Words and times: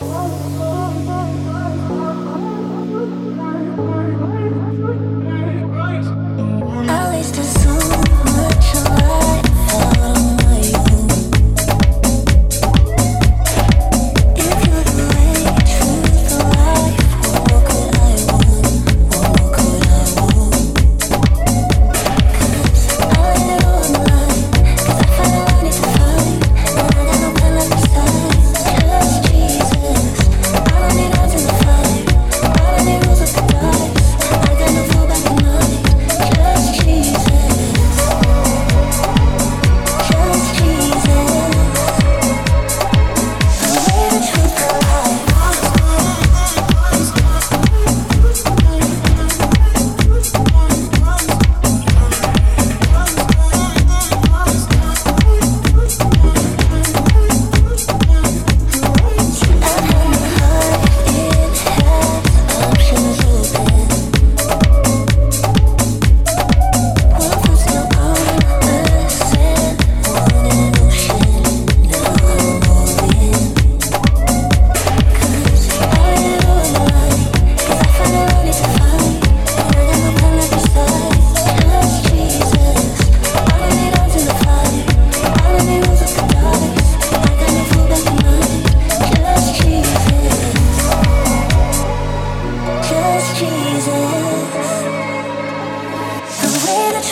Música 0.00 0.59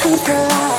Super 0.08 0.32
alive. 0.32 0.77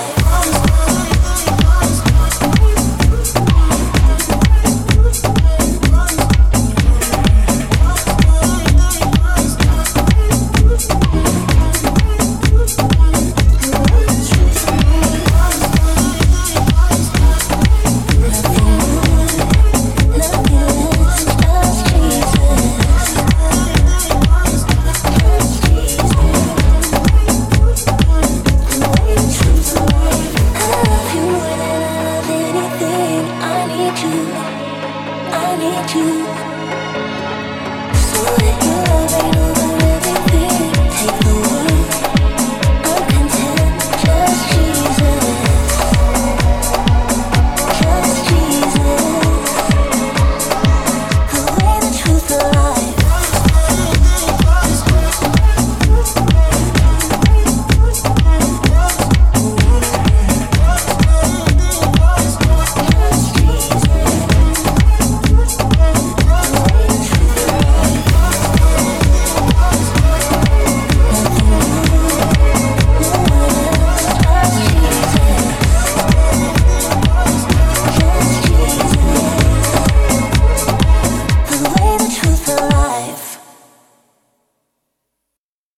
I 35.49 35.55
need 35.57 35.89
you. 35.95 36.09
So 38.07 38.19
we 38.37 38.49
can 38.61 38.83
love 38.85 39.58